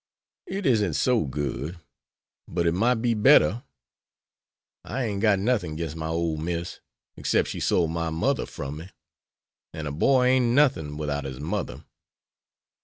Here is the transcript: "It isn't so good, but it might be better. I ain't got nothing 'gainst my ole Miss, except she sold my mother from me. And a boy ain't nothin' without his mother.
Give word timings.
"It 0.47 0.65
isn't 0.65 0.95
so 0.95 1.25
good, 1.25 1.79
but 2.47 2.65
it 2.65 2.71
might 2.71 3.03
be 3.03 3.13
better. 3.13 3.61
I 4.83 5.03
ain't 5.03 5.21
got 5.21 5.37
nothing 5.37 5.75
'gainst 5.75 5.95
my 5.95 6.07
ole 6.07 6.37
Miss, 6.37 6.79
except 7.15 7.49
she 7.49 7.59
sold 7.59 7.91
my 7.91 8.09
mother 8.09 8.47
from 8.47 8.77
me. 8.77 8.89
And 9.73 9.87
a 9.87 9.91
boy 9.91 10.25
ain't 10.29 10.55
nothin' 10.55 10.97
without 10.97 11.25
his 11.25 11.39
mother. 11.39 11.83